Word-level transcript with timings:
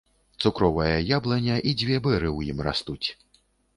Цукровая 0.43 0.95
яблыня 1.17 1.57
і 1.73 1.75
дзве 1.81 2.01
бэры 2.07 2.29
ў 2.37 2.55
ім 2.55 2.67
растуць. 2.69 3.07